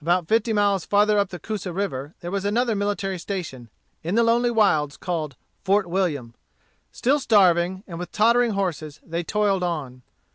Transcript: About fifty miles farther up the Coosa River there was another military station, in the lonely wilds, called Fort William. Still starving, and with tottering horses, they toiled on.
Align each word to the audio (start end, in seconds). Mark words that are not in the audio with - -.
About 0.00 0.26
fifty 0.26 0.54
miles 0.54 0.86
farther 0.86 1.18
up 1.18 1.28
the 1.28 1.38
Coosa 1.38 1.70
River 1.70 2.14
there 2.20 2.30
was 2.30 2.46
another 2.46 2.74
military 2.74 3.18
station, 3.18 3.68
in 4.02 4.14
the 4.14 4.22
lonely 4.22 4.50
wilds, 4.50 4.96
called 4.96 5.36
Fort 5.64 5.86
William. 5.86 6.34
Still 6.92 7.18
starving, 7.20 7.84
and 7.86 7.98
with 7.98 8.10
tottering 8.10 8.52
horses, 8.52 9.00
they 9.04 9.22
toiled 9.22 9.62
on. 9.62 10.00